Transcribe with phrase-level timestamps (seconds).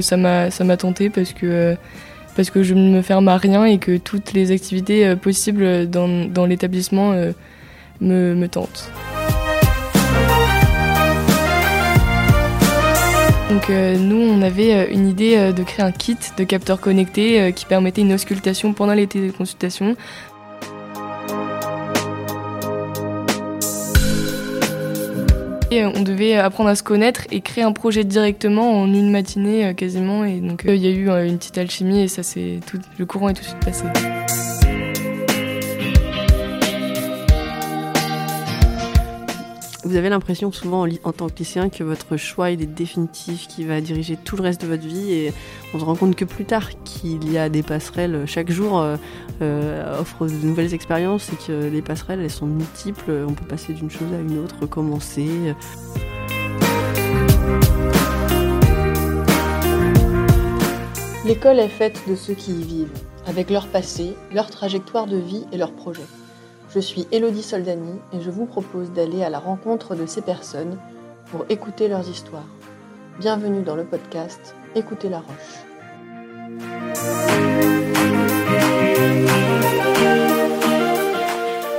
[0.00, 1.76] ça m'a ça m'a tenté parce que
[2.36, 6.26] parce que je ne me ferme à rien et que toutes les activités possibles dans,
[6.26, 7.12] dans l'établissement
[8.00, 8.90] me, me tentent.
[13.50, 18.02] Donc nous, on avait une idée de créer un kit de capteurs connectés qui permettait
[18.02, 19.96] une auscultation pendant les téléconsultations
[25.72, 29.72] on devait apprendre à se connaître et créer un projet directement en une matinée euh,
[29.72, 30.24] quasiment.
[30.24, 32.78] Et donc euh, il y a eu euh, une petite alchimie et ça c'est tout,
[32.98, 33.84] le courant est tout de suite passé.
[39.90, 43.80] Vous avez l'impression souvent en tant que lycéen que votre choix est définitif, qui va
[43.80, 45.32] diriger tout le reste de votre vie et
[45.74, 48.96] on se rend compte que plus tard qu'il y a des passerelles chaque jour euh,
[49.42, 53.72] euh offre de nouvelles expériences et que les passerelles elles sont multiples, on peut passer
[53.72, 55.26] d'une chose à une autre, recommencer.
[61.26, 62.92] L'école est faite de ceux qui y vivent,
[63.26, 66.06] avec leur passé, leur trajectoire de vie et leurs projets.
[66.72, 70.78] Je suis Elodie Soldani et je vous propose d'aller à la rencontre de ces personnes
[71.26, 72.46] pour écouter leurs histoires.
[73.18, 75.64] Bienvenue dans le podcast Écoutez la Roche.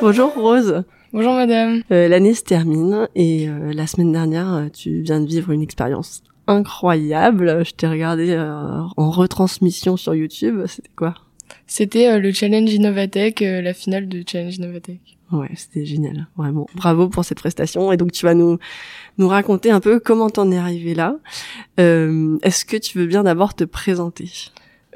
[0.02, 0.84] Bonjour Rose.
[1.14, 1.84] Bonjour madame.
[1.92, 5.62] Euh, l'année se termine et euh, la semaine dernière, euh, tu viens de vivre une
[5.62, 7.64] expérience incroyable.
[7.64, 10.66] Je t'ai regardé en retransmission sur YouTube.
[10.68, 11.14] C'était quoi?
[11.68, 15.00] C'était euh, le challenge Innovatech, euh, la finale de challenge Innovatech.
[15.32, 16.68] Ouais, c'était génial, vraiment.
[16.76, 17.92] Bravo pour cette prestation.
[17.92, 18.58] Et donc tu vas nous
[19.18, 21.16] nous raconter un peu comment t'en es arrivé là.
[21.80, 24.30] Euh, Est-ce que tu veux bien d'abord te présenter?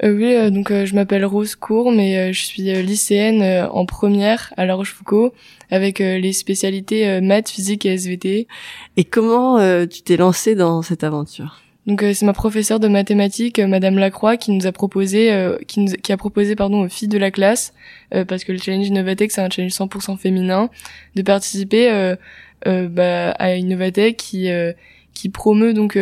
[0.04, 4.74] Euh, Oui, donc je m'appelle Rose Cour, mais je suis lycéenne en première à La
[4.74, 5.32] Rochefoucauld
[5.70, 8.46] avec les spécialités maths, physique et SVT.
[8.98, 11.62] Et comment tu t'es lancée dans cette aventure?
[11.86, 15.56] Donc euh, c'est ma professeure de mathématiques, euh, Madame Lacroix, qui nous a proposé, euh,
[15.68, 17.74] qui, nous, a proposé pardon aux filles de la classe,
[18.28, 20.70] parce que le challenge Innovatech c'est un challenge 100% féminin,
[21.14, 22.14] de participer
[22.64, 24.48] bah, à Innovatech qui
[25.14, 25.98] qui promeut donc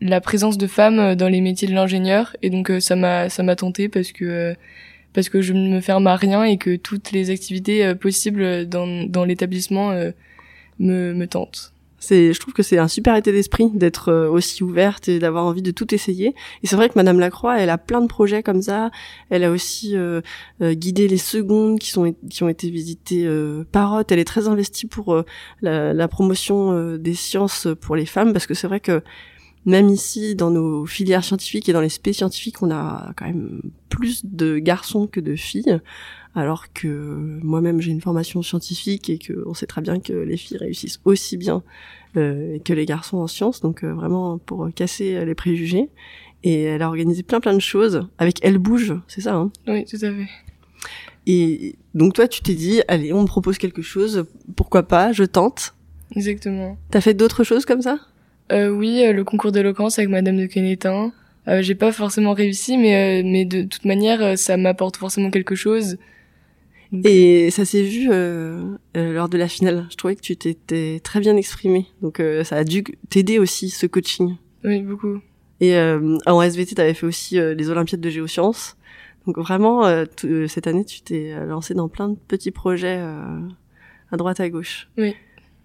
[0.00, 2.36] la présence de femmes dans les métiers de l'ingénieur.
[2.42, 4.54] Et donc ça m'a ça m'a tenté parce que
[5.12, 9.08] parce que je ne me ferme à rien et que toutes les activités possibles dans
[9.08, 9.92] dans l'établissement
[10.78, 11.73] me me tentent
[12.10, 15.62] je trouve que c'est un super état d'esprit d'être euh, aussi ouverte et d'avoir envie
[15.62, 16.34] de tout essayer.
[16.62, 18.90] Et c'est vrai que Madame Lacroix, elle a plein de projets comme ça.
[19.30, 20.20] Elle a aussi euh,
[20.62, 23.28] euh, guidé les secondes qui ont été visitées
[23.72, 25.24] par Elle est très investie pour
[25.62, 29.02] la, la, promotion des sciences pour les femmes parce que c'est vrai que
[29.66, 33.62] même ici, dans nos filières scientifiques et dans les spé scientifiques, on a quand même
[33.88, 35.80] plus de garçons que de filles
[36.34, 40.36] alors que moi-même j'ai une formation scientifique et que on sait très bien que les
[40.36, 41.62] filles réussissent aussi bien
[42.16, 45.88] euh, que les garçons en sciences, donc euh, vraiment pour casser les préjugés.
[46.42, 49.50] Et elle a organisé plein plein de choses avec Elle bouge, c'est ça hein?
[49.66, 50.28] Oui, tout à fait.
[51.26, 55.24] Et donc toi, tu t'es dit, allez, on me propose quelque chose, pourquoi pas, je
[55.24, 55.74] tente.
[56.14, 56.76] Exactement.
[56.90, 57.98] T'as fait d'autres choses comme ça?
[58.52, 61.12] Euh, Oui, euh, le concours d'éloquence avec Madame de Quenetin.
[61.48, 65.98] Euh, j'ai pas forcément réussi, mais mais de toute manière, ça m'apporte forcément quelque chose.
[66.92, 69.86] Et ça s'est vu euh, euh, lors de la finale.
[69.90, 71.86] Je trouvais que tu t'étais très bien exprimé.
[72.02, 74.36] Donc euh, ça a dû t'aider aussi ce coaching.
[74.64, 75.20] Oui, beaucoup.
[75.60, 75.78] Et
[76.26, 78.76] en SVT, tu avais fait aussi les Olympiades de géosciences.
[79.24, 79.82] Donc vraiment,
[80.48, 84.90] cette année, tu t'es lancé dans plein de petits projets à droite à gauche.
[84.98, 85.14] Oui.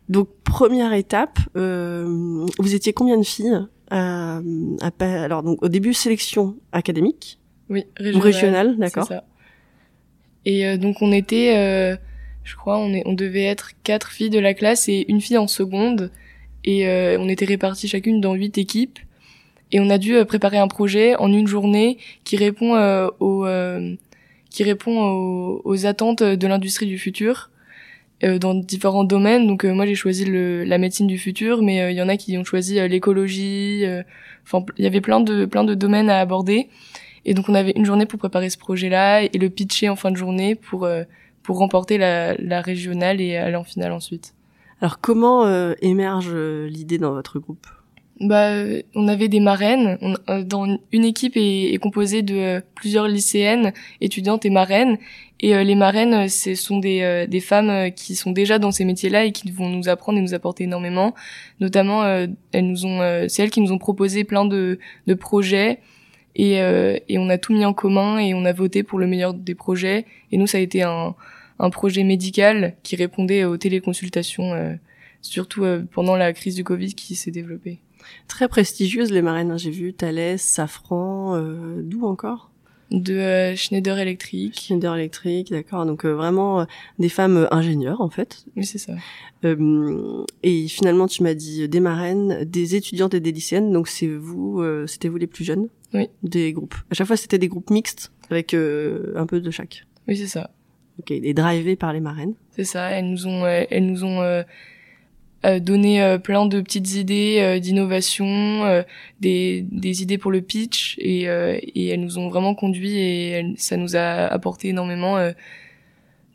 [0.07, 3.59] Donc première étape, vous étiez combien de filles
[3.89, 7.39] Alors donc au début sélection académique.
[7.69, 8.21] Oui, régionale.
[8.21, 9.09] Régionale, d'accord.
[10.45, 11.95] Et euh, donc on était, euh,
[12.43, 15.37] je crois, on, est, on devait être quatre filles de la classe et une fille
[15.37, 16.11] en seconde.
[16.63, 18.99] Et euh, on était réparties chacune dans huit équipes.
[19.71, 22.73] Et on a dû préparer un projet en une journée qui répond
[23.19, 23.45] aux
[24.49, 27.51] qui répond aux, aux attentes de l'industrie du futur
[28.23, 29.45] dans différents domaines.
[29.45, 32.35] Donc moi j'ai choisi le, la médecine du futur, mais il y en a qui
[32.39, 33.83] ont choisi l'écologie.
[34.43, 36.67] Enfin, il y avait plein de plein de domaines à aborder.
[37.29, 40.09] Et donc on avait une journée pour préparer ce projet-là et le pitcher en fin
[40.09, 41.03] de journée pour euh,
[41.43, 44.33] pour remporter la, la régionale et aller en finale ensuite.
[44.81, 47.67] Alors comment euh, émerge euh, l'idée dans votre groupe?
[48.19, 48.51] Bah,
[48.95, 49.99] on avait des marraines.
[50.43, 54.97] dans une équipe est, est composée de plusieurs lycéennes, étudiantes et marraines.
[55.39, 59.31] Et les marraines, ce sont des, des femmes qui sont déjà dans ces métiers-là et
[59.31, 61.15] qui vont nous apprendre et nous apporter énormément.
[61.61, 62.99] Notamment, elles nous ont,
[63.29, 65.79] c'est elles qui nous ont proposé plein de, de projets
[66.35, 69.07] et, euh, et on a tout mis en commun et on a voté pour le
[69.07, 70.05] meilleur des projets.
[70.31, 71.15] Et nous, ça a été un,
[71.59, 74.73] un projet médical qui répondait aux téléconsultations, euh,
[75.21, 77.79] surtout euh, pendant la crise du Covid qui s'est développée.
[78.27, 79.57] Très prestigieuses les marraines, hein.
[79.57, 82.49] j'ai vu Thales, Safran, euh, d'où encore?
[82.91, 84.59] De euh, Schneider Electric.
[84.59, 85.85] Schneider Electric, d'accord.
[85.85, 86.65] Donc euh, vraiment
[86.97, 88.45] des femmes ingénieures en fait.
[88.55, 88.93] Oui, c'est ça.
[90.43, 93.71] et finalement, tu m'as dit des marraines, des étudiantes et des lycéennes.
[93.71, 96.09] Donc c'est vous, c'était vous les plus jeunes Oui.
[96.23, 96.75] Des groupes.
[96.89, 99.85] À chaque fois, c'était des groupes mixtes avec un peu de chaque.
[100.07, 100.49] Oui, c'est ça.
[100.99, 101.11] Ok.
[101.11, 102.33] Et drivés par les marraines.
[102.51, 102.89] C'est ça.
[102.89, 104.43] Elles nous ont, elles nous ont
[105.45, 108.83] euh, donner euh, plein de petites idées euh, d'innovation,
[109.19, 113.77] des, des idées pour le pitch et, et elles nous ont vraiment conduit et ça
[113.77, 115.17] nous a apporté énormément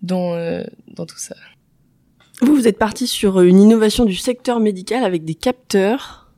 [0.02, 0.36] dans,
[0.94, 1.34] dans tout ça.
[2.40, 6.32] Vous, vous êtes parti sur une innovation du secteur médical avec des capteurs.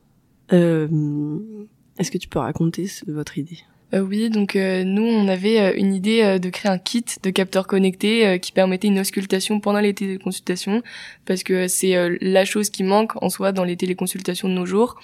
[0.51, 3.59] Est-ce que tu peux raconter votre idée?
[3.93, 7.29] Euh, oui, donc euh, nous, on avait euh, une idée de créer un kit de
[7.29, 10.83] capteurs connectés qui permettait une auscultation pendant les téléconsultations,
[11.25, 14.95] parce que c'est la chose qui manque en soi dans les téléconsultations de nos jours.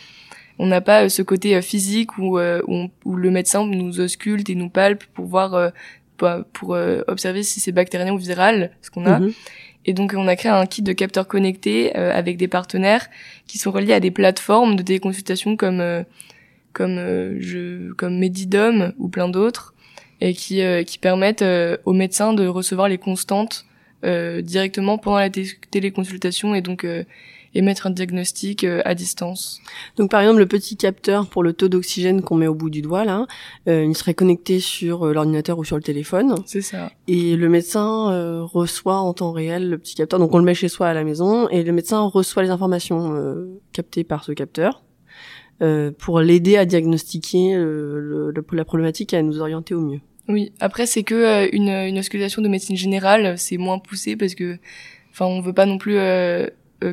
[0.60, 5.04] On n'a pas ce côté physique où, où, le médecin nous ausculte et nous palpe
[5.14, 5.72] pour voir,
[6.54, 6.78] pour
[7.08, 9.20] observer si c'est bactérien ou viral, ce qu'on a.
[9.20, 9.34] Mhm.
[9.86, 13.08] Et donc on a créé un kit de capteurs connectés avec des partenaires
[13.48, 16.06] qui sont reliés à des plateformes de téléconsultation comme
[16.74, 19.74] comme euh, je comme Medidom ou plein d'autres
[20.20, 23.66] et qui euh, qui permettent euh, aux médecins de recevoir les constantes
[24.42, 26.86] directement pendant la téléconsultation et donc
[27.54, 29.62] émettre un diagnostic à distance.
[29.96, 32.82] Donc par exemple le petit capteur pour le taux d'oxygène qu'on met au bout du
[32.82, 33.28] doigt là,
[33.66, 36.36] il serait connecté sur l'ordinateur ou sur le téléphone.
[36.46, 36.92] C'est ça.
[37.08, 40.20] Et le médecin reçoit en temps réel le petit capteur.
[40.20, 43.48] Donc on le met chez soi à la maison et le médecin reçoit les informations
[43.72, 44.84] captées par ce capteur.
[45.64, 50.02] Euh, pour l'aider à diagnostiquer euh, le, la problématique et à nous orienter au mieux.
[50.28, 54.36] Oui, après c'est que euh, une, une auscultation de médecine générale, c'est moins poussé parce
[54.36, 54.58] que,
[55.12, 55.98] enfin, on veut pas non plus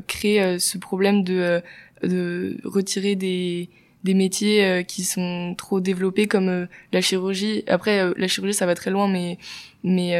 [0.06, 1.62] créer ce problème de
[2.04, 3.70] de retirer des
[4.04, 7.64] des métiers qui sont trop développés comme la chirurgie.
[7.66, 9.38] Après, la chirurgie, ça va très loin, mais
[9.82, 10.14] mais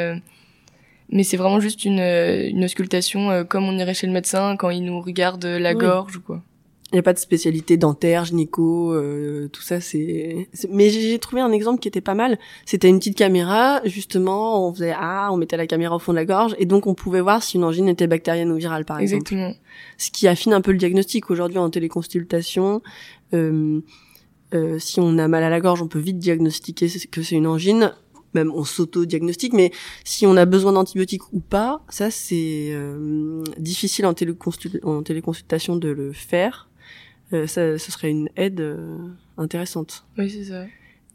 [1.12, 4.84] mais c'est vraiment juste une, une auscultation comme on irait chez le médecin quand il
[4.84, 6.42] nous regarde la gorge ou quoi.
[6.92, 9.80] Il n'y a pas de spécialité dentaire, gynéco, euh, tout ça.
[9.80, 10.48] C'est.
[10.70, 12.36] Mais j'ai trouvé un exemple qui était pas mal.
[12.66, 14.66] C'était une petite caméra, justement.
[14.66, 16.94] On faisait ah, on mettait la caméra au fond de la gorge, et donc on
[16.94, 19.22] pouvait voir si une angine était bactérienne ou virale, par exemple.
[19.22, 19.54] Exactement.
[19.98, 22.82] Ce qui affine un peu le diagnostic aujourd'hui en téléconsultation.
[23.34, 23.80] Euh,
[24.52, 27.46] euh, si on a mal à la gorge, on peut vite diagnostiquer que c'est une
[27.46, 27.92] angine.
[28.34, 29.72] Même on s'auto-diagnostique, mais
[30.04, 34.14] si on a besoin d'antibiotiques ou pas, ça c'est euh, difficile en,
[34.84, 36.69] en téléconsultation de le faire
[37.32, 38.98] ça, ce serait une aide euh,
[39.38, 40.04] intéressante.
[40.18, 40.64] Oui, c'est ça.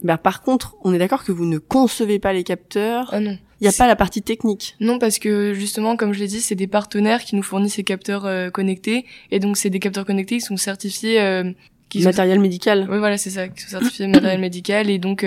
[0.04, 3.10] Bah, par contre, on est d'accord que vous ne concevez pas les capteurs.
[3.12, 3.38] Ah non.
[3.62, 4.76] Il n'y a pas la partie technique.
[4.80, 7.84] Non, parce que justement, comme je l'ai dit, c'est des partenaires qui nous fournissent ces
[7.84, 11.22] capteurs euh, connectés, et donc c'est des capteurs connectés qui sont certifiés.
[11.22, 11.52] Euh,
[11.88, 12.88] qui matériel médical.
[12.90, 15.26] Oui, voilà, c'est ça, qui sont certifiés matériel médical, et donc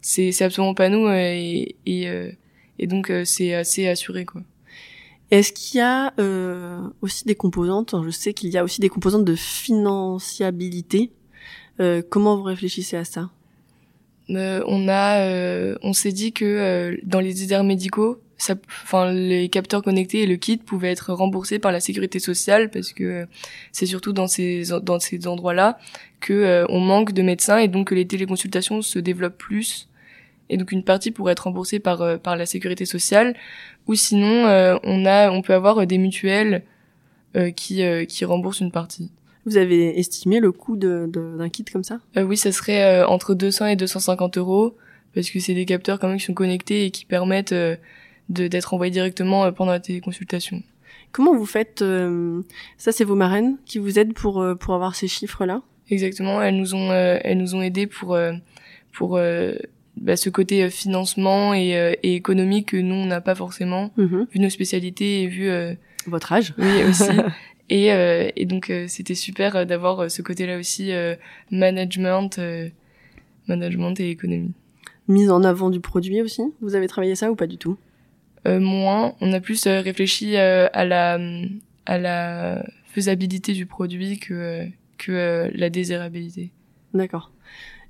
[0.00, 2.08] c'est c'est absolument pas nous, et et,
[2.78, 4.40] et donc c'est assez assuré quoi.
[5.30, 8.88] Est-ce qu'il y a euh, aussi des composantes Je sais qu'il y a aussi des
[8.88, 11.10] composantes de financiabilité.
[11.80, 13.30] Euh, comment vous réfléchissez à ça?
[14.30, 18.20] Euh, On a, euh, on s'est dit que euh, dans les déserts médicaux,
[18.82, 22.92] enfin les capteurs connectés et le kit pouvaient être remboursés par la sécurité sociale parce
[22.92, 23.26] que
[23.72, 25.78] c'est surtout dans ces dans ces endroits-là
[26.20, 29.88] que on manque de médecins et donc que les téléconsultations se développent plus
[30.48, 33.34] et donc une partie pourrait être remboursée par euh, par la sécurité sociale
[33.86, 36.62] ou sinon euh, on a on peut avoir euh, des mutuelles
[37.54, 39.12] qui qui remboursent une partie.
[39.44, 41.98] Vous avez estimé le coût de d'un kit comme ça?
[42.16, 44.74] Oui, ça serait entre 200 et 250 euros
[45.14, 47.76] parce que c'est des capteurs quand même qui sont connectés et qui permettent de
[48.30, 50.62] d'être envoyés directement pendant la téléconsultation.
[51.12, 51.84] Comment vous faites
[52.78, 55.60] Ça, c'est vos marraines qui vous aident pour pour avoir ces chiffres-là?
[55.90, 56.40] Exactement.
[56.40, 58.16] Elles nous ont elles nous ont aidés pour
[58.94, 59.20] pour
[59.96, 63.92] bah, ce côté euh, financement et, euh, et, économique que nous on n'a pas forcément
[63.96, 64.26] mhm.
[64.30, 65.74] vu nos spécialités et vu euh,
[66.06, 66.54] votre âge.
[66.58, 67.10] Oui aussi.
[67.68, 70.92] Et, et donc c'était super d'avoir ce côté-là aussi
[71.50, 72.38] management
[73.48, 74.52] management et économie.
[75.08, 77.76] Mise en avant du produit aussi vous avez travaillé ça ou pas du tout?
[78.46, 79.16] Moins.
[79.20, 81.18] On a plus réfléchi à la
[81.86, 86.52] à la faisabilité du produit que que la désirabilité.
[86.94, 87.32] D'accord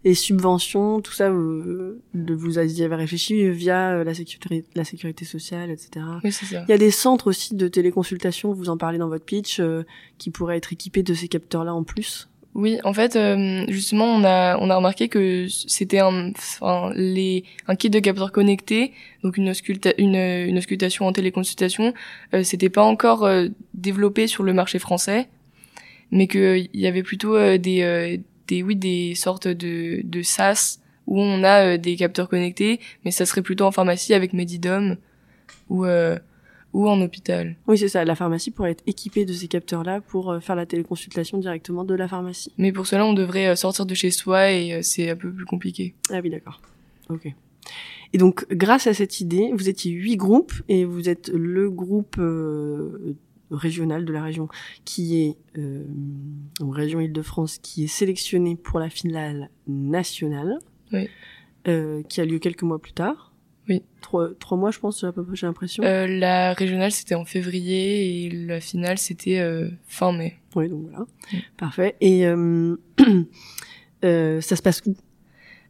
[0.06, 5.68] et subventions, tout ça, vous, vous avez réfléchi via euh, la sécurité, la sécurité sociale,
[5.72, 6.06] etc.
[6.22, 6.64] Oui, c'est ça.
[6.68, 9.82] Il y a des centres aussi de téléconsultation, vous en parlez dans votre pitch, euh,
[10.18, 12.28] qui pourraient être équipés de ces capteurs-là en plus.
[12.54, 17.42] Oui, en fait, euh, justement, on a on a remarqué que c'était un enfin, les
[17.66, 18.92] un kit de capteurs connectés,
[19.24, 21.94] donc une ausculta, une, une auscultation en téléconsultation,
[22.44, 23.28] c'était pas encore
[23.74, 25.28] développé sur le marché français.
[26.12, 31.20] mais que il y avait plutôt des des oui des sortes de de sas où
[31.20, 34.96] on a des capteurs connectés, mais ça serait plutôt en pharmacie avec Medidom
[35.68, 35.86] ou
[36.76, 37.56] ou en hôpital.
[37.66, 38.04] Oui, c'est ça.
[38.04, 41.94] La pharmacie pourrait être équipée de ces capteurs-là pour euh, faire la téléconsultation directement de
[41.94, 42.52] la pharmacie.
[42.58, 45.32] Mais pour cela, on devrait euh, sortir de chez soi et euh, c'est un peu
[45.32, 45.94] plus compliqué.
[46.10, 46.60] Ah oui, d'accord.
[47.08, 47.32] Ok.
[48.12, 52.20] Et donc, grâce à cette idée, vous étiez huit groupes et vous êtes le groupe
[53.50, 54.48] régional de la région
[54.84, 55.84] qui est euh,
[56.60, 60.58] région Île-de-France qui est sélectionné pour la finale nationale,
[60.92, 61.08] oui.
[62.08, 63.32] qui a lieu quelques mois plus tard.
[63.68, 63.82] Oui.
[64.00, 65.82] Trois, trois mois, je pense, à peu près, j'ai l'impression.
[65.82, 70.36] Euh, la régionale, c'était en février et la finale, c'était euh, fin mai.
[70.54, 71.06] Oui, donc voilà.
[71.56, 71.96] Parfait.
[72.00, 72.76] Et euh,
[74.04, 74.94] euh, ça se passe où?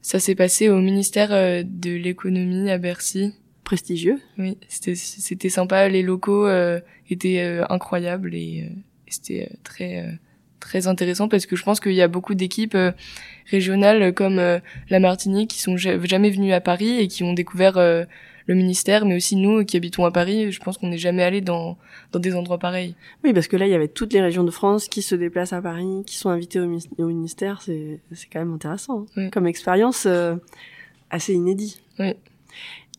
[0.02, 3.32] Ça s'est passé au ministère euh, de l'économie à Bercy.
[3.66, 4.18] Prestigieux.
[4.38, 5.88] Oui, c'était sympa.
[5.88, 6.80] Les locaux euh,
[7.10, 8.70] étaient incroyables et,
[9.06, 10.18] et c'était très
[10.66, 12.92] très intéressant parce que je pense qu'il y a beaucoup d'équipes euh,
[13.50, 14.58] régionales comme euh,
[14.90, 18.04] la Martinique qui sont jamais venues à Paris et qui ont découvert euh,
[18.46, 21.40] le ministère, mais aussi nous qui habitons à Paris, je pense qu'on n'est jamais allé
[21.40, 21.76] dans,
[22.12, 22.94] dans des endroits pareils.
[23.24, 25.52] Oui, parce que là, il y avait toutes les régions de France qui se déplacent
[25.52, 27.60] à Paris, qui sont invitées au, ministère.
[27.62, 29.30] C'est, c'est quand même intéressant hein.
[29.30, 30.06] comme expérience
[31.10, 31.80] assez inédit.
[31.98, 32.14] Oui.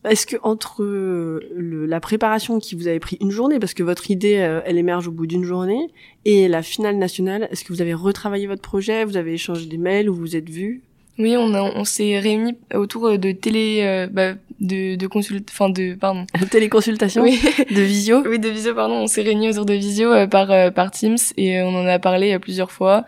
[0.04, 3.82] Est-ce que entre euh, le, la préparation qui vous avait pris une journée, parce que
[3.82, 5.88] votre idée, euh, elle émerge au bout d'une journée,
[6.24, 9.76] et la finale nationale, est-ce que vous avez retravaillé votre projet, vous avez échangé des
[9.76, 10.82] mails ou vous êtes vus?
[11.18, 15.68] Oui, on, a, on s'est réunis autour de télé, euh, bah, de, de consult, enfin
[15.68, 17.40] de, pardon, téléconsultation, oui.
[17.68, 18.22] de visio.
[18.24, 18.94] oui, de visio, pardon.
[18.94, 22.70] On s'est réunis autour de visio par par Teams et on en a parlé plusieurs
[22.70, 23.04] fois.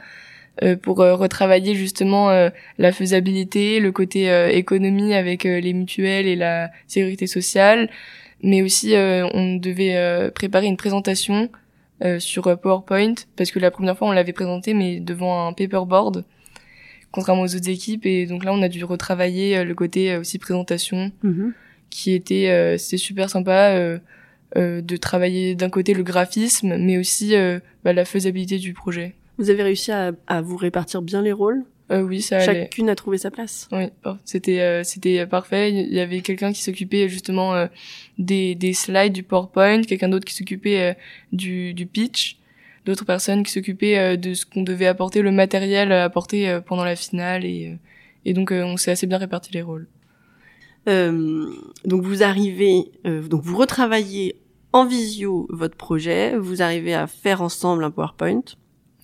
[0.62, 6.37] Euh, pour euh, retravailler justement euh, la faisabilité, le côté économie avec les mutuelles et
[6.37, 7.88] la sécurité sociale,
[8.42, 11.50] mais aussi on devait préparer une présentation
[12.19, 16.25] sur PowerPoint parce que la première fois on l'avait présenté mais devant un paperboard
[17.12, 18.07] contrairement aux autres équipes.
[18.07, 21.52] Et donc là on a dû retravailler le côté aussi présentation mm-hmm.
[21.90, 23.76] qui était c'était super sympa
[24.57, 27.35] de travailler d'un côté le graphisme mais aussi
[27.85, 31.64] bah, la faisabilité du projet vous avez réussi à, à vous répartir bien les rôles?
[31.90, 33.68] Euh, Oui, ça Chacune a trouvé sa place.
[33.73, 33.87] Oui,
[34.25, 35.73] c'était euh, c'était parfait.
[35.73, 37.66] Il y avait quelqu'un qui s'occupait justement euh,
[38.18, 40.94] des, des slides du PowerPoint, quelqu'un d'autre qui s'occupait euh,
[41.32, 42.38] du, du pitch,
[42.85, 46.97] d'autres personnes qui s'occupaient de ce qu'on devait apporter, le matériel à apporter pendant la
[46.97, 47.76] finale et
[48.26, 49.88] et donc on s'est assez bien réparti les rôles.
[50.87, 54.37] donc vous arrivez, donc vous retravaillez
[54.73, 58.42] en visio votre projet, vous arrivez à faire ensemble un PowerPoint.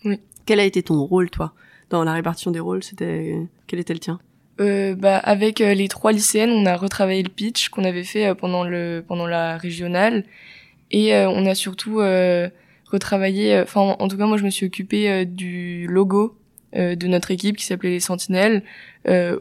[0.05, 0.21] Oui.
[0.45, 1.55] Quel a été ton rôle, toi,
[1.91, 2.83] dans la répartition des rôles?
[2.83, 3.37] C'était
[3.67, 4.21] quel était le tien?
[4.61, 8.29] Euh, bah, avec euh, les trois lycéennes, on a retravaillé le pitch qu'on avait fait
[8.29, 10.25] euh, pendant le pendant la régionale,
[10.91, 12.01] et euh, on a surtout
[12.87, 13.61] retravaillé.
[13.61, 16.37] Enfin, en tout cas, moi, je me suis occupée du logo
[16.73, 18.63] de notre équipe qui s'appelait les Sentinelles,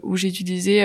[0.04, 0.82] où j'ai utilisé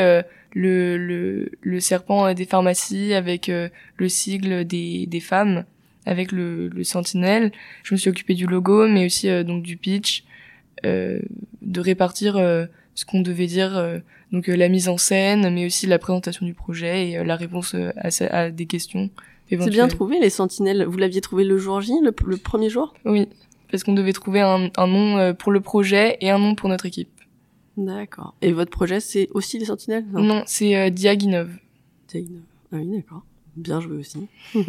[0.53, 5.65] le, le, le serpent des pharmacies avec le sigle des des femmes
[6.11, 7.53] avec le, le Sentinelle.
[7.83, 10.25] Je me suis occupée du logo, mais aussi euh, donc du pitch,
[10.85, 11.21] euh,
[11.63, 14.01] de répartir euh, ce qu'on devait dire,
[14.33, 18.09] donc la mise en scène, mais aussi la présentation du projet et la réponse à,
[18.31, 19.09] à, des questions.
[19.49, 20.85] C'est bien trouvé les Sentinelles.
[20.85, 22.95] Vous l'aviez trouvé le jour J, le, premier jour?
[23.07, 23.27] Oui,
[23.71, 26.85] parce qu'on devait trouver un, un nom pour le projet et un nom pour notre
[26.85, 27.09] équipe.
[27.77, 28.35] D'accord.
[28.43, 31.51] Et votre projet, c'est aussi les Sentinelles Non, non c'est euh, Diaginov.
[32.09, 32.43] Diaginov.
[32.73, 33.23] Ah oui, d'accord.
[33.57, 34.27] Bien joué aussi.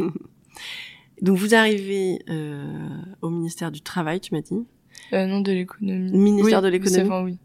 [1.22, 2.66] Donc vous arrivez euh,
[3.22, 4.66] au ministère du Travail, tu m'as dit
[5.14, 6.12] euh, Non, de l'économie.
[6.12, 7.10] Ministère de l'économie.
[7.24, 7.38] oui.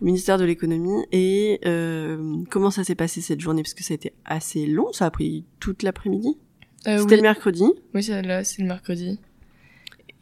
[0.00, 1.04] Au ministère de l'économie.
[1.12, 3.62] Et euh, comment ça s'est passé cette journée?
[3.62, 6.36] Parce que ça a été assez long, ça a pris toute l'après-midi.
[6.86, 7.16] Euh, C'était oui.
[7.16, 7.64] le mercredi.
[7.94, 9.18] Oui, c'est là, c'est le mercredi.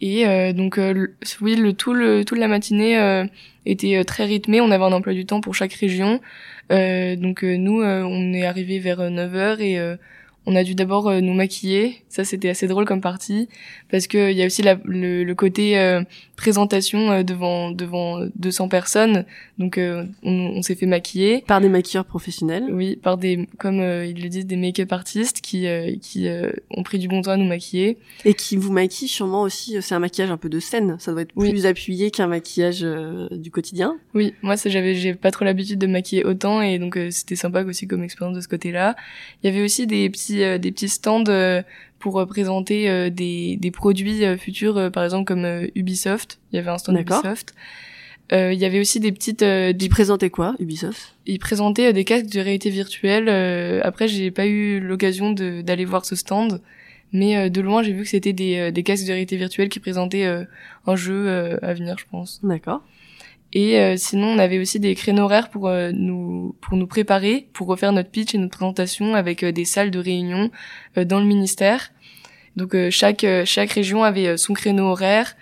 [0.01, 1.07] Et euh, donc euh,
[1.41, 3.25] oui, le tout le toute la matinée euh,
[3.65, 4.61] était très rythmé.
[4.61, 6.21] On avait un emploi du temps pour chaque région.
[6.73, 9.97] Euh, donc nous, on est arrivé vers 9h et
[10.47, 12.03] on a dû d'abord euh, nous maquiller.
[12.09, 13.49] Ça, c'était assez drôle comme partie
[13.91, 16.03] parce que il y a aussi la, le, le, côté euh,
[16.37, 19.25] présentation euh, devant devant 200 personnes.
[19.59, 22.69] Donc, on, on s'est fait maquiller par des maquilleurs professionnels.
[22.71, 25.67] Oui, par des comme ils le disent des make-up artistes qui
[26.01, 26.29] qui
[26.71, 29.77] ont pris du bon temps à nous maquiller et qui vous maquillent sûrement aussi.
[29.81, 30.97] C'est un maquillage un peu de scène.
[30.99, 31.51] Ça doit être oui.
[31.51, 32.87] plus appuyé qu'un maquillage
[33.31, 33.97] du quotidien.
[34.15, 37.87] Oui, moi, j'avais j'ai pas trop l'habitude de maquiller autant et donc c'était sympa aussi
[37.87, 38.97] comme expérience de ce côté-là.
[39.43, 41.63] Il y avait aussi des petits euh, des petits stands euh,
[41.99, 46.39] pour euh, présenter des, des produits futurs, par exemple comme Ubisoft.
[46.53, 47.55] Il y avait un stand Ubisoft.
[48.31, 49.41] Il y avait aussi des petites.
[49.41, 49.75] des...
[49.79, 51.15] Ils présentaient quoi, Ubisoft?
[51.27, 53.29] Ils présentaient des casques de réalité virtuelle.
[53.83, 56.61] après, j'ai pas eu l'occasion d'aller voir ce stand,
[57.13, 60.27] Mais de loin, j'ai vu que c'était des, des casques de réalité virtuelle qui présentaient
[60.87, 62.41] un jeu à venir, je pense.
[62.43, 62.83] D'accord.
[63.55, 67.49] Et euh, sinon, on avait aussi des créneaux horaires pour euh, nous pour nous préparer,
[67.53, 70.51] pour refaire notre pitch et notre présentation avec euh, des salles de réunion
[70.97, 71.93] dans le ministère.
[72.57, 75.35] Donc chaque chaque région avait son créneau horaire.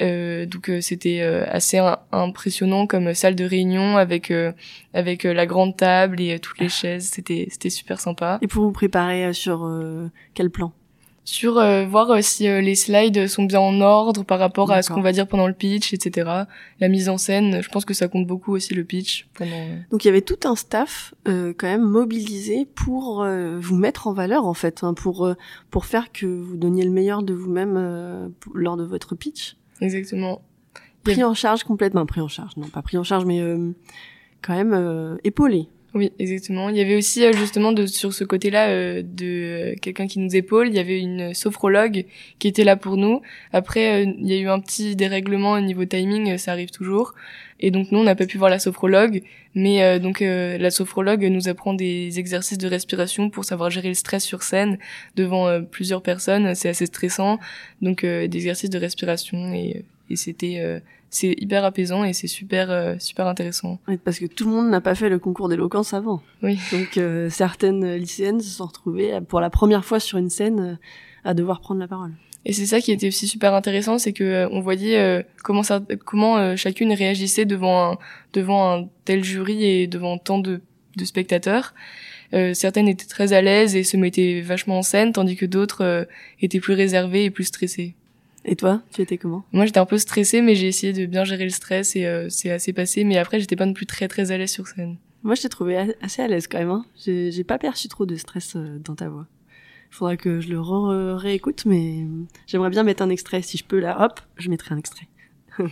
[0.00, 1.78] donc c'était assez
[2.10, 4.32] impressionnant comme salle de réunion avec
[4.92, 7.06] avec la grande table et toutes les chaises.
[7.06, 8.40] C'était c'était super sympa.
[8.42, 9.70] Et pour vous préparer sur
[10.34, 10.72] quel plan?
[11.30, 14.82] Sur euh, voir euh, si euh, les slides sont bien en ordre par rapport à
[14.82, 16.28] ce qu'on va dire pendant le pitch, etc.
[16.80, 19.28] La mise en scène, je pense que ça compte beaucoup aussi le pitch.
[19.34, 19.64] Pendant...
[19.92, 24.44] Donc il y avait tout un staff quand même mobilisé pour vous mettre en valeur
[24.44, 25.32] en fait, hein, pour
[25.70, 29.56] pour faire que vous donniez le meilleur de vous-même lors de votre pitch.
[29.80, 30.42] Exactement.
[31.04, 33.40] Pris en charge complètement, pris en charge, non pas pris en charge, mais
[34.42, 35.68] quand même épaulé.
[35.92, 36.68] Oui, exactement.
[36.68, 39.26] Il y avait aussi euh, justement de, sur ce côté-là euh, de
[39.72, 40.68] euh, quelqu'un qui nous épaule.
[40.68, 42.04] Il y avait une sophrologue
[42.38, 43.22] qui était là pour nous.
[43.52, 47.14] Après, il y a eu un petit dérèglement au niveau timing, ça arrive toujours.
[47.58, 49.22] Et donc nous, on n'a pas pu voir la sophrologue,
[49.54, 54.24] mais donc la sophrologue nous apprend des exercices de respiration pour savoir gérer le stress
[54.24, 54.78] sur scène
[55.14, 56.54] devant plusieurs personnes.
[56.54, 57.38] C'est assez stressant,
[57.82, 60.80] donc des exercices de respiration et, et c'était
[61.10, 63.80] c'est hyper apaisant et c'est super euh, super intéressant.
[63.88, 66.22] Oui, parce que tout le monde n'a pas fait le concours d'éloquence avant.
[66.42, 66.58] Oui.
[66.72, 70.74] Donc euh, certaines lycéennes se sont retrouvées pour la première fois sur une scène euh,
[71.24, 72.12] à devoir prendre la parole.
[72.44, 76.56] Et c'est ça qui était aussi super intéressant, c'est que on voyait comment ça, comment
[76.56, 77.98] chacune réagissait devant un
[78.32, 80.62] devant un tel jury et devant tant de
[80.96, 81.74] de spectateurs.
[82.54, 86.08] certaines étaient très à l'aise et se mettaient vachement en scène, tandis que d'autres
[86.40, 87.94] étaient plus réservées et plus stressées.
[88.44, 89.44] Et toi, tu étais comment?
[89.52, 92.28] Moi, j'étais un peu stressée, mais j'ai essayé de bien gérer le stress et euh,
[92.30, 93.04] c'est assez passé.
[93.04, 94.96] Mais après, j'étais pas non plus très très à l'aise sur scène.
[95.22, 96.70] Moi, je t'ai trouvé assez à l'aise quand même.
[96.70, 96.84] Hein.
[96.96, 99.26] J'ai pas perçu trop de stress euh, dans ta voix.
[99.90, 100.60] Il faudra que je le
[101.16, 102.04] réécoute, mais
[102.46, 103.42] j'aimerais bien mettre un extrait.
[103.42, 105.08] Si je peux, là, hop, je mettrai un extrait.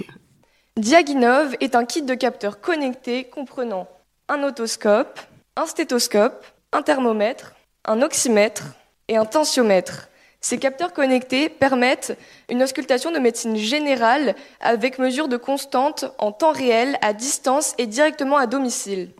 [0.77, 3.89] Diaginov est un kit de capteurs connectés comprenant
[4.29, 5.19] un otoscope,
[5.57, 7.55] un stéthoscope, un thermomètre,
[7.85, 8.75] un oxymètre
[9.09, 10.09] et un tensiomètre.
[10.41, 12.17] Ces capteurs connectés permettent
[12.49, 17.87] une auscultation de médecine générale avec mesure de constante en temps réel, à distance et
[17.87, 19.11] directement à domicile.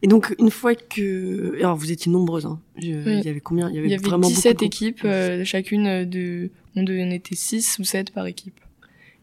[0.00, 2.58] Et donc une fois que, alors vous étiez nombreuses, hein.
[2.78, 3.68] il y avait combien?
[3.68, 7.78] Il y avait, il y avait vraiment 17 équipes, euh, chacune de, on était 6
[7.78, 8.60] ou 7 par équipe.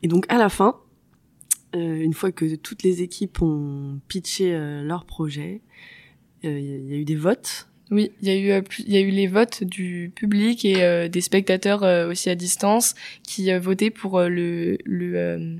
[0.04, 0.78] Et donc à la fin,
[1.76, 5.62] euh, une fois que toutes les équipes ont pitché euh, leur projet,
[6.44, 9.02] il y a eu des votes oui, il y a eu euh, il y a
[9.02, 13.90] eu les votes du public et euh, des spectateurs euh, aussi à distance qui votaient
[13.90, 15.58] pour le le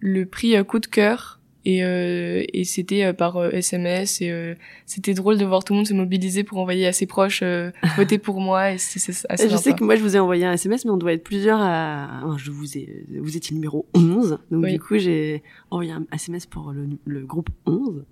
[0.00, 1.40] le prix coup de cœur.
[1.66, 6.44] Et et c'était par SMS et c'était drôle de voir tout le monde se mobiliser
[6.44, 7.42] pour envoyer à ses proches
[7.96, 10.52] voter pour moi et c'est assez Je sais que moi je vous ai envoyé un
[10.52, 14.66] SMS mais on doit être plusieurs à je vous ai vous étiez numéro 11 donc
[14.66, 18.04] du coup j'ai envoyé un SMS pour le, le groupe 11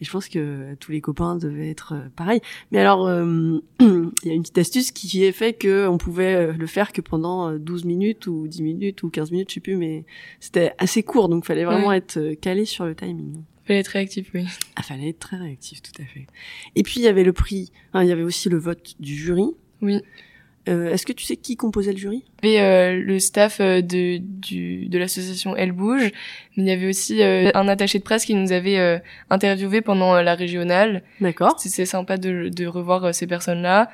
[0.00, 2.40] et je pense que tous les copains devaient être euh, pareils.
[2.70, 6.34] Mais alors, euh, il y a une petite astuce qui est fait que on pouvait
[6.34, 9.60] euh, le faire que pendant 12 minutes ou 10 minutes ou 15 minutes, je sais
[9.60, 10.04] plus, mais
[10.40, 13.42] c'était assez court, donc fallait vraiment être calé sur le timing.
[13.64, 14.46] Fallait être réactif, oui.
[14.76, 16.26] Ah, fallait être très réactif, tout à fait.
[16.76, 19.14] Et puis il y avait le prix, hein, il y avait aussi le vote du
[19.14, 19.50] jury.
[19.82, 20.00] Oui.
[20.70, 22.24] Euh, Est-ce que tu sais qui composait le jury?
[22.42, 26.10] Il y avait euh, le staff euh, de, du, de l'association Elle Bouge,
[26.56, 28.98] mais il y avait aussi euh, un attaché de presse qui nous avait euh,
[29.30, 31.02] interviewé pendant la régionale.
[31.20, 31.58] D'accord.
[31.58, 33.90] C'est sympa de, de revoir ces personnes-là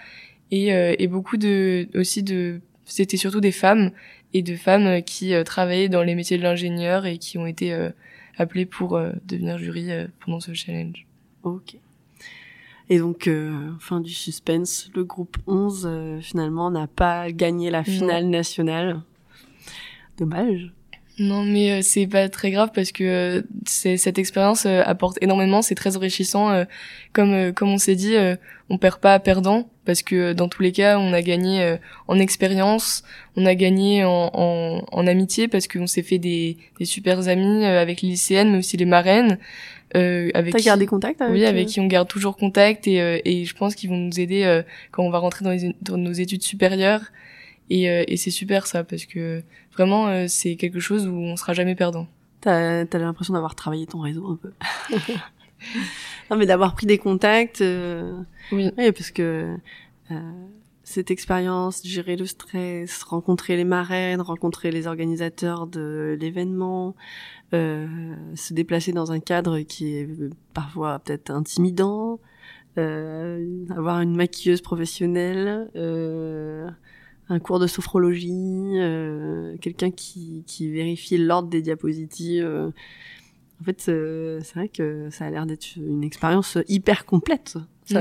[0.50, 3.90] et, et beaucoup de aussi de c'était surtout des femmes
[4.32, 7.76] et de femmes qui travaillaient dans les métiers de l'ingénieur et qui ont été
[8.36, 9.88] appelées pour devenir jury
[10.24, 11.04] pendant ce challenge.
[11.42, 11.76] Ok.
[12.88, 17.82] Et donc, euh, fin du suspense, le groupe 11, euh, finalement, n'a pas gagné la
[17.82, 19.02] finale nationale.
[20.18, 20.72] Dommage.
[21.18, 25.74] Non, mais euh, c'est pas très grave parce que c'est cette expérience apporte énormément, c'est
[25.74, 26.64] très enrichissant.
[27.12, 28.14] comme comme on s'est dit,
[28.68, 31.76] on perd pas perdant parce que dans tous les cas, on a gagné
[32.08, 33.02] en expérience,
[33.36, 37.64] on a gagné en, en, en amitié parce qu'on s'est fait des, des super amis
[37.64, 39.38] avec les lycéennes, mais aussi les marraines.
[39.94, 43.18] Euh, avec T'as gardé contact avec Oui, avec qui on garde toujours contact et, euh,
[43.24, 45.96] et je pense qu'ils vont nous aider euh, quand on va rentrer dans, les, dans
[45.96, 47.02] nos études supérieures.
[47.70, 49.42] Et, euh, et c'est super ça parce que
[49.76, 52.06] vraiment c'est quelque chose où on sera jamais perdant.
[52.40, 54.52] T'as as, l'impression d'avoir travaillé ton réseau un peu.
[56.30, 57.60] non mais d'avoir pris des contacts.
[58.52, 58.70] oui.
[58.76, 59.56] Oui, parce que
[60.86, 66.94] cette expérience, gérer le stress, rencontrer les marraines, rencontrer les organisateurs de l'événement,
[67.54, 70.08] euh, se déplacer dans un cadre qui est
[70.54, 72.20] parfois peut-être intimidant,
[72.76, 75.68] avoir une maquilleuse professionnelle,
[77.28, 78.76] un cours de sophrologie,
[79.60, 82.46] quelqu'un qui, qui vérifie l'ordre des diapositives.
[83.60, 87.58] En fait, c'est vrai que ça a l'air d'être une expérience hyper complète.
[87.84, 88.00] Ça,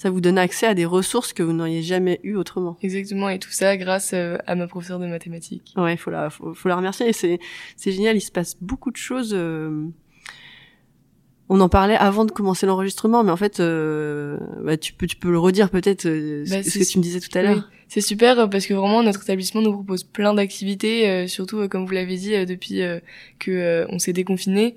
[0.00, 2.78] ça vous donne accès à des ressources que vous n'auriez jamais eues autrement.
[2.80, 5.74] Exactement, et tout ça grâce euh, à ma professeure de mathématiques.
[5.76, 7.10] Ouais, faut la, faut, la remercier.
[7.10, 7.38] Et c'est,
[7.76, 8.16] c'est génial.
[8.16, 9.34] Il se passe beaucoup de choses.
[11.50, 15.06] Euh, on en parlait avant de commencer l'enregistrement, mais en fait, euh, bah, tu peux,
[15.06, 17.68] tu peux le redire peut-être bah, ce que tu me disais tout à l'heure.
[17.90, 21.66] C'est super euh, parce que vraiment notre établissement nous propose plein d'activités, euh, surtout euh,
[21.66, 22.82] comme vous l'avez dit depuis
[23.40, 24.76] que on s'est déconfiné.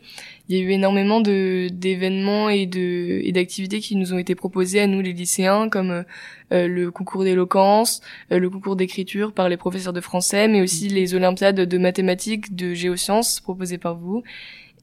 [0.49, 4.33] Il y a eu énormément de d'événements et de et d'activités qui nous ont été
[4.33, 6.03] proposés à nous les lycéens, comme
[6.49, 11.61] le concours d'éloquence, le concours d'écriture par les professeurs de français, mais aussi les olympiades
[11.61, 14.23] de mathématiques, de géosciences proposées par vous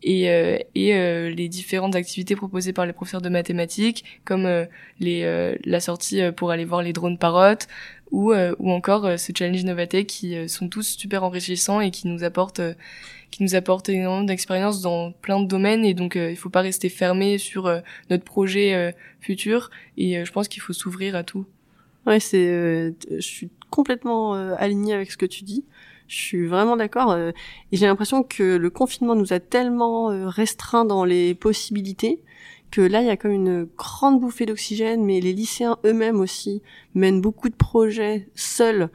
[0.02, 0.24] et,
[0.74, 4.48] et les différentes activités proposées par les professeurs de mathématiques, comme
[4.98, 7.68] les, la sortie pour aller voir les drones parottes,
[8.10, 11.90] ou, euh, ou encore euh, ce challenge Novatech qui euh, sont tous super enrichissants et
[11.90, 12.62] qui nous apportent
[13.30, 16.88] qui nous apportent énormément d'expérience dans plein de domaines et donc il faut pas rester
[16.88, 17.72] fermé sur
[18.10, 21.46] notre projet futur et je pense qu'il faut s'ouvrir à tout.
[22.06, 25.64] Ouais, c'est je suis complètement aligné avec ce que tu dis.
[26.10, 27.32] Je suis vraiment d'accord et
[27.70, 32.20] j'ai l'impression que le confinement nous a tellement restreint dans les possibilités
[32.70, 36.62] que là, il y a comme une grande bouffée d'oxygène, mais les lycéens eux-mêmes aussi
[36.94, 38.90] mènent beaucoup de projets seuls,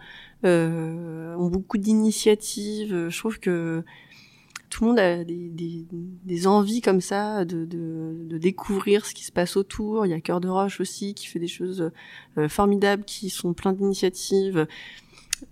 [0.46, 3.10] euh, ont beaucoup d'initiatives.
[3.10, 3.84] Je trouve que
[4.70, 9.14] tout le monde a des, des, des envies comme ça de, de, de, découvrir ce
[9.14, 10.06] qui se passe autour.
[10.06, 11.92] Il y a Cœur de Roche aussi qui fait des choses
[12.38, 14.68] euh, formidables, qui sont plein d'initiatives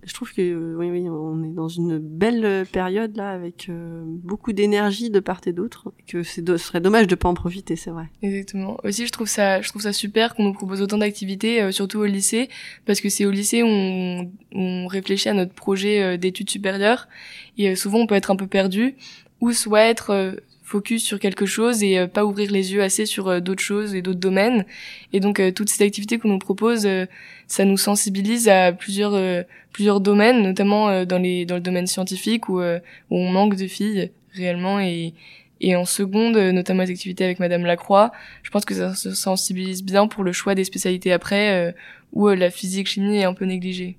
[0.03, 4.03] je trouve que euh, oui, oui, on est dans une belle période là avec euh,
[4.05, 5.93] beaucoup d'énergie de part et d'autre.
[6.07, 8.09] Que c'est ce serait dommage de pas en profiter, c'est vrai.
[8.21, 8.77] Exactement.
[8.83, 11.99] Aussi, je trouve ça, je trouve ça super qu'on nous propose autant d'activités, euh, surtout
[11.99, 12.49] au lycée,
[12.85, 17.07] parce que c'est au lycée où on, on réfléchit à notre projet d'études supérieures
[17.57, 18.95] et souvent on peut être un peu perdu
[19.41, 20.35] ou soit être
[20.73, 24.19] focus sur quelque chose et pas ouvrir les yeux assez sur d'autres choses et d'autres
[24.19, 24.65] domaines.
[25.13, 26.87] Et donc toutes ces activités qu'on nous propose,
[27.47, 29.15] ça nous sensibilise à plusieurs
[29.73, 33.57] plusieurs domaines, notamment euh, dans les dans le domaine scientifique où, euh, où on manque
[33.57, 35.13] de filles réellement et
[35.59, 38.11] et en seconde, euh, notamment les activités avec Madame Lacroix,
[38.43, 41.73] je pense que ça se sensibilise bien pour le choix des spécialités après,
[42.11, 43.97] où la physique-chimie est un peu négligée.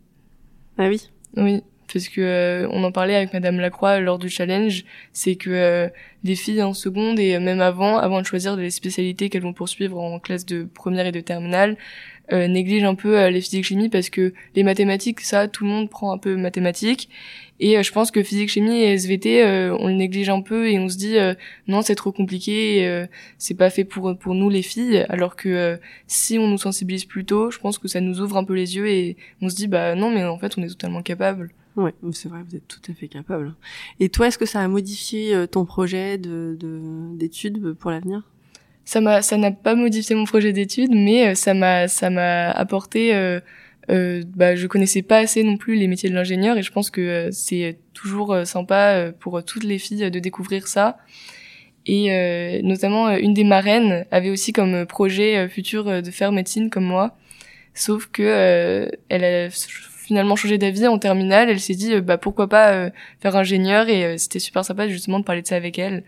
[0.76, 1.62] Ah oui Oui,
[1.94, 5.90] parce que on en parlait avec Madame Lacroix lors du challenge, c'est que
[6.24, 9.98] les filles en seconde et même avant, avant de choisir les spécialités qu'elles vont poursuivre
[9.98, 11.76] en classe de première et de terminale,
[12.32, 15.70] euh, néglige un peu euh, les physiques chimie parce que les mathématiques ça tout le
[15.70, 17.10] monde prend un peu mathématiques.
[17.60, 19.44] Et euh, je pense que physique chimie et SVT
[19.78, 21.16] on le néglige un peu et on se dit
[21.68, 23.06] non c'est trop compliqué
[23.38, 25.04] c'est pas fait pour pour nous les filles.
[25.10, 28.44] Alors que si on nous sensibilise plus tôt je pense que ça nous ouvre un
[28.44, 31.02] peu les yeux et on se dit bah non mais en fait on est totalement
[31.02, 33.54] capable Ouais, c'est vrai, vous êtes tout à fait capable.
[33.98, 36.56] Et toi, est-ce que ça a modifié ton projet de
[37.16, 38.22] d'études pour l'avenir?
[38.84, 42.50] Ça m'a ça n'a pas modifié mon projet d'études mais euh, ça m'a ça m'a
[42.50, 43.40] apporté euh,
[43.90, 46.90] euh, bah je connaissais pas assez non plus les métiers de l'ingénieur et je pense
[46.90, 50.98] que euh, c'est toujours sympa pour toutes les filles de découvrir ça.
[51.86, 57.16] Et notamment une des marraines avait aussi comme projet futur de faire médecine comme moi.
[57.74, 59.50] Sauf que elle a
[60.04, 62.90] finalement changé d'avis en terminale elle s'est dit bah pourquoi pas
[63.20, 66.04] faire ingénieur et c'était super sympa justement de parler de ça avec elle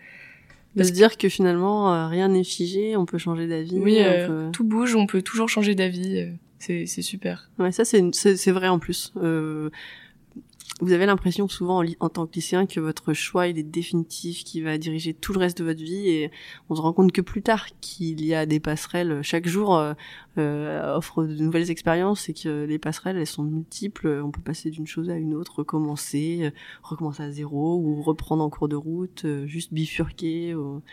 [0.77, 3.79] de se dire que finalement euh, rien n'est figé, on peut changer d'avis.
[3.79, 6.19] Oui, euh, tout bouge, on peut toujours changer d'avis.
[6.19, 7.49] Euh, c'est c'est super.
[7.59, 9.11] Ouais, ça c'est c'est vrai en plus.
[9.17, 9.69] Euh,
[10.79, 14.61] vous avez l'impression souvent en, tant que lycéen que votre choix il est définitif, qui
[14.61, 16.31] va diriger tout le reste de votre vie et
[16.69, 19.93] on se rend compte que plus tard qu'il y a des passerelles chaque jour euh,
[20.37, 24.69] euh offre de nouvelles expériences et que les passerelles elles sont multiples, on peut passer
[24.69, 26.51] d'une chose à une autre, recommencer, euh,
[26.83, 30.83] recommencer à zéro ou reprendre en cours de route, euh, juste bifurquer ou,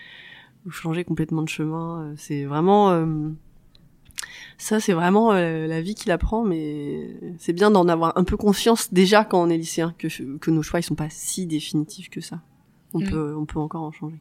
[0.64, 2.90] ou, changer complètement de chemin, c'est vraiment
[4.58, 8.36] ça c'est vraiment euh, la vie qui l'apprend mais c'est bien d'en avoir un peu
[8.36, 12.10] conscience déjà quand on est lycéen que que nos choix ils sont pas si définitifs
[12.10, 12.40] que ça.
[12.92, 14.20] On peut on peut encore en changer.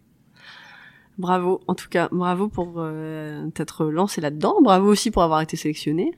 [1.17, 1.61] Bravo.
[1.67, 4.55] En tout cas bravo pour euh, t'être lancé là-dedans.
[4.61, 6.11] Bravo aussi pour avoir été sélectionné.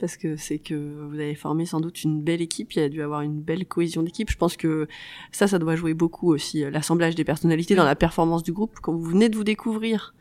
[0.00, 2.88] Parce que c'est que vous avez formé sans doute une belle équipe, il y a
[2.88, 4.30] dû avoir une belle cohésion d'équipe.
[4.30, 4.88] Je pense que
[5.30, 8.78] ça, ça doit jouer beaucoup aussi, euh, l'assemblage des personnalités dans la performance du groupe.
[8.80, 10.14] Quand vous venez de vous découvrir,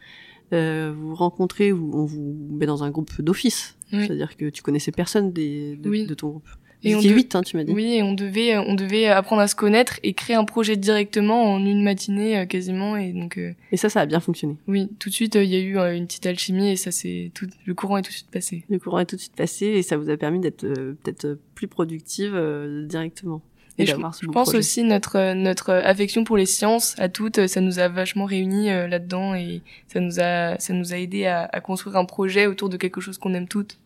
[0.54, 3.76] euh, vous rencontrez ou on vous met dans un groupe d'office.
[3.92, 6.48] C'est-à-dire que tu connaissais personne des, de, de, ton groupe.
[6.84, 7.74] Et on on de- 8, hein, tu m'as dit.
[7.74, 11.44] Oui, et on devait, on devait apprendre à se connaître et créer un projet directement
[11.54, 12.96] en une matinée euh, quasiment.
[12.96, 14.56] Et donc, euh, Et ça, ça a bien fonctionné.
[14.68, 16.90] oui, tout de suite, euh, il y a eu euh, une petite alchimie et ça,
[16.92, 18.64] c'est tout, le courant est tout de suite passé.
[18.70, 21.26] Le courant est tout de suite passé et ça vous a permis d'être euh, peut-être
[21.26, 23.42] euh, plus productive euh, directement.
[23.82, 24.58] Et je, pense projet.
[24.58, 28.88] aussi notre notre affection pour les sciences à toutes, ça nous a vachement réunis euh,
[28.88, 32.70] là-dedans et ça nous a ça nous a aidé à, à construire un projet autour
[32.70, 33.78] de quelque chose qu'on aime toutes.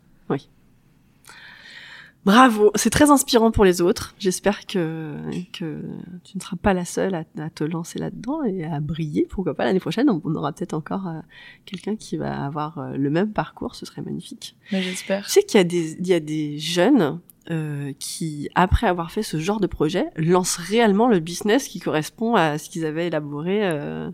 [2.25, 4.15] Bravo, c'est très inspirant pour les autres.
[4.17, 5.15] J'espère que,
[5.53, 5.79] que
[6.23, 9.27] tu ne seras pas la seule à, à te lancer là-dedans et à briller.
[9.29, 11.19] Pourquoi pas l'année prochaine, on, on aura peut-être encore euh,
[11.65, 14.55] quelqu'un qui va avoir euh, le même parcours, ce serait magnifique.
[14.71, 15.23] Bah, J'espère.
[15.25, 17.19] Tu sais qu'il y a des, il y a des jeunes
[17.51, 22.35] euh, qui, après avoir fait ce genre de projet, lancent réellement le business qui correspond
[22.35, 24.09] à ce qu'ils avaient élaboré euh,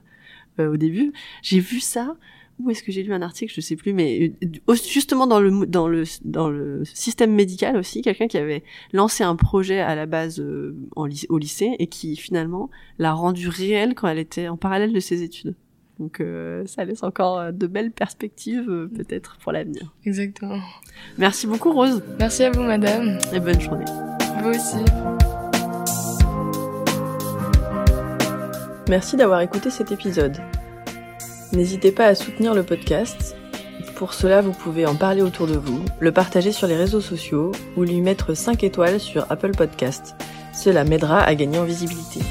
[0.60, 1.14] euh, au début.
[1.42, 2.16] J'ai vu ça.
[2.60, 5.66] Où est-ce que j'ai lu un article Je sais plus, mais euh, justement dans le
[5.66, 8.64] dans le dans le système médical aussi, quelqu'un qui avait
[8.94, 13.48] lancé un projet à la base euh, en au lycée et qui finalement l'a rendu
[13.48, 15.56] réel quand elle était en parallèle de ses études.
[16.02, 19.94] Donc euh, ça laisse encore euh, de belles perspectives euh, peut-être pour l'avenir.
[20.04, 20.58] Exactement.
[21.20, 23.20] Merci beaucoup Rose Merci à vous, madame.
[23.32, 23.86] et bonne journée.
[24.42, 24.78] Vous aussi.
[28.90, 30.38] Merci d'avoir écouté cet épisode.
[31.54, 33.36] N'hésitez pas à soutenir le podcast.
[33.96, 37.52] Pour cela, vous pouvez en parler autour de vous, le partager sur les réseaux sociaux
[37.78, 40.16] ou lui mettre 5 étoiles sur Apple Podcast.
[40.52, 42.22] Cela m'aidera à gagner en visibilité.